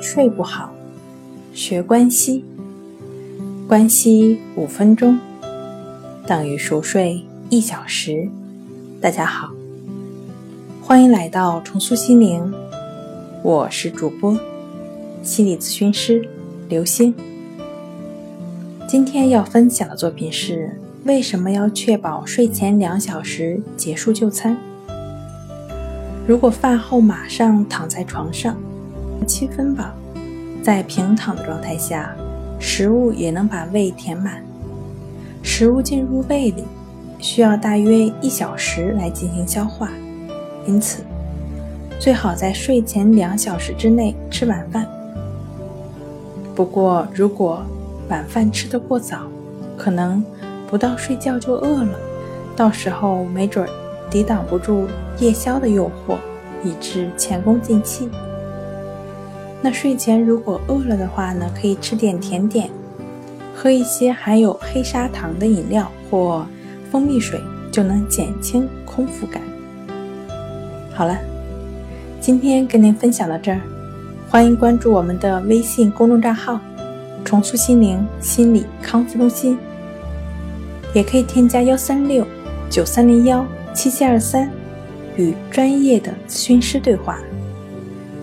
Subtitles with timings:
[0.00, 0.72] 睡不好，
[1.52, 2.44] 学关西。
[3.66, 5.18] 关西五分钟
[6.26, 7.20] 等于熟睡
[7.50, 8.28] 一小时。
[9.00, 9.50] 大家好，
[10.80, 12.54] 欢迎来到重塑心灵，
[13.42, 14.38] 我是主播
[15.24, 16.26] 心理咨询师
[16.68, 17.12] 刘星。
[18.88, 20.70] 今天要分享的作品是：
[21.04, 24.56] 为什么要确保睡前两小时结束就餐？
[26.24, 28.56] 如果饭后马上躺在床上，
[29.26, 29.84] 七分饱，
[30.62, 32.14] 在平躺的状态下，
[32.58, 34.42] 食物也能把胃填满。
[35.42, 36.64] 食物进入胃里
[37.18, 39.88] 需要大约一小时来进行消化，
[40.66, 41.02] 因此
[41.98, 44.86] 最好在睡前两小时之内吃晚饭。
[46.54, 47.62] 不过，如果
[48.08, 49.20] 晚饭吃得过早，
[49.76, 50.24] 可能
[50.68, 51.98] 不到睡觉就饿了，
[52.56, 53.68] 到时候没准
[54.10, 54.86] 抵挡不住
[55.18, 56.16] 夜宵的诱惑，
[56.64, 58.08] 以致前功尽弃。
[59.60, 62.70] 那睡前如果饿了的话呢，可以吃点甜点，
[63.54, 66.46] 喝一些含有黑砂糖的饮料或
[66.90, 67.40] 蜂蜜水，
[67.72, 69.42] 就能减轻空腹感。
[70.94, 71.18] 好了，
[72.20, 73.60] 今天跟您分享到这儿，
[74.30, 76.60] 欢迎关注我们的微信公众账号。
[77.24, 79.58] 重塑心灵心理康复中心，
[80.94, 82.26] 也可以添加幺三六
[82.70, 84.50] 九三零幺七七二三，
[85.16, 87.18] 与专业的咨询师对话，